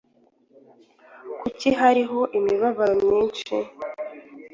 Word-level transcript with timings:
Kuki 1.41 1.69
hariho 1.79 2.19
imibabaro 2.37 2.93
myinshi? 3.05 3.53